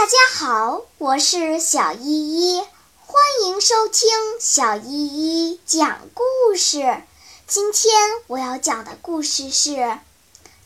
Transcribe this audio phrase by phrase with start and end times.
[0.00, 2.62] 大家好，我是小依依，
[3.04, 4.08] 欢迎收听
[4.40, 7.02] 小依依讲故事。
[7.46, 7.92] 今天
[8.26, 9.72] 我要讲的故事是《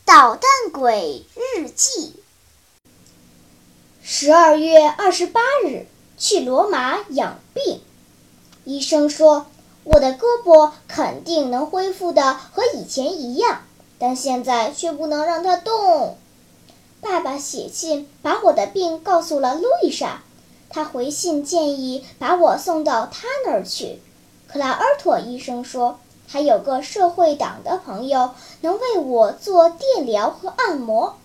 [0.05, 2.15] 捣蛋鬼日记》。
[4.01, 5.85] 十二月二十八日，
[6.17, 7.81] 去罗马养病。
[8.63, 9.47] 医生说
[9.83, 13.63] 我的胳膊肯定能恢复的和以前一样，
[13.99, 16.17] 但现在却不能让它动。
[17.05, 20.23] 爸爸写信把我的病告诉了路易莎，
[20.71, 24.01] 他回信建议把我送到他那儿去。
[24.47, 28.31] 克拉尔托医生说，还有个社会党的朋友
[28.61, 31.17] 能为我做电疗和按摩，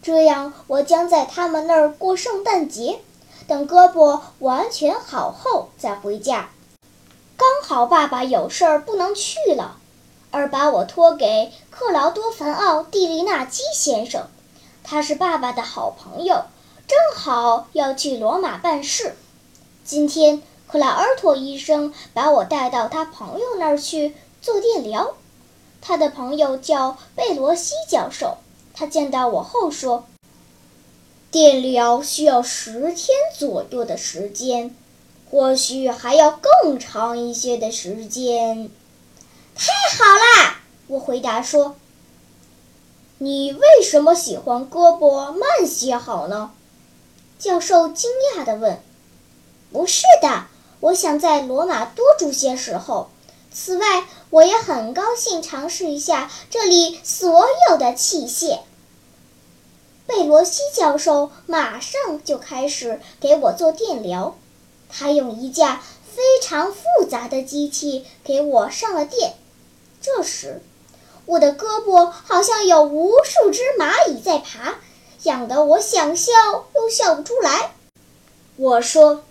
[0.00, 3.00] 这样我将在他们那儿过圣诞节，
[3.48, 6.50] 等胳膊完全好后再回家。
[7.36, 9.78] 刚好爸爸有事儿不能去了，
[10.30, 14.28] 而把我托给克劳多·凡奥·蒂利纳基先生。
[14.84, 16.44] 他是爸爸的好朋友，
[16.86, 19.16] 正好要去罗马办事。
[19.82, 25.14] 今天克拉尔托医生把我带到他朋友那儿去做电疗。
[25.80, 28.36] 他的朋友叫贝罗西教授。
[28.74, 30.04] 他见到我后说
[31.32, 34.74] ：“电疗需要十天左右的时间，
[35.30, 38.70] 或许还要更长一些的时间。”
[39.56, 40.60] 太好啦！
[40.88, 41.76] 我回答说。
[43.18, 46.50] 你为什么喜欢胳膊慢些好呢？
[47.38, 48.82] 教授惊讶地问。
[49.72, 50.46] “不是的，
[50.80, 53.10] 我想在罗马多住些时候。
[53.52, 58.60] 此外，我也很高兴尝试一下这里所有的器械。”
[60.06, 64.36] 贝罗西教授马上就开始给我做电疗。
[64.88, 65.82] 他用一架
[66.14, 69.34] 非常复杂的机器给我上了电。
[70.02, 70.62] 这时，
[71.26, 74.74] 我的胳膊好像有无数只蚂蚁在爬，
[75.22, 76.32] 痒得我想笑
[76.74, 77.72] 又笑不出来。
[78.56, 79.24] 我说：“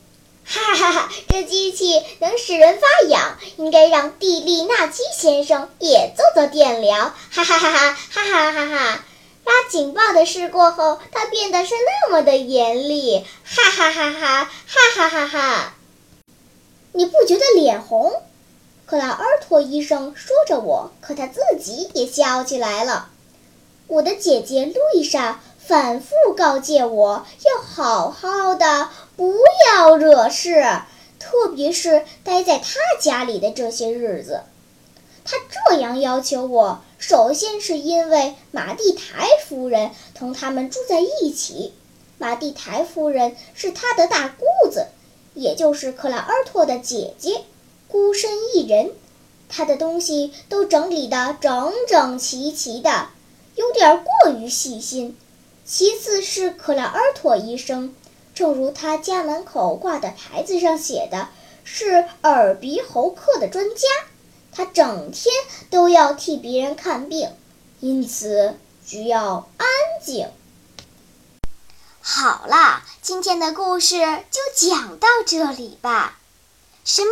[0.44, 9.06] 哈哈哈，这机器能使人发痒，应该让蒂利纳基先生也做做电疗。”哈哈哈哈哈哈哈哈！
[9.46, 13.26] 拉警报的事过后，他变得是那么的严厉。
[13.44, 14.50] 哈哈哈哈哈
[14.96, 15.74] 哈哈哈！
[16.92, 18.24] 你不觉得脸红？
[18.94, 23.10] 克拉尔托医生说着我，可他自己也笑起来了。
[23.88, 29.34] 我的姐姐路易莎反复告诫我要好好的，不
[29.66, 30.64] 要惹事，
[31.18, 34.42] 特别是待在他家里的这些日子。
[35.26, 41.74] 他这样要求我，首先是因为马蒂台夫人同他们住在一起。
[42.20, 44.86] 马蒂台夫人是他的大姑子，
[45.34, 47.42] 也就是克拉尔托的姐姐。
[47.94, 48.92] 孤身一人，
[49.50, 53.10] 他的东西都整理得整整齐齐的，
[53.54, 55.16] 有点过于细心。
[55.64, 57.94] 其次是克拉尔托医生，
[58.34, 61.28] 正如他家门口挂的牌子上写的，
[61.64, 63.88] 是耳鼻喉科的专家。
[64.52, 65.32] 他整天
[65.70, 67.32] 都要替别人看病，
[67.80, 69.68] 因此需要安
[70.04, 70.32] 静。
[72.02, 74.00] 好了，今天的故事
[74.32, 76.18] 就讲到这里吧。
[76.84, 77.12] 什么？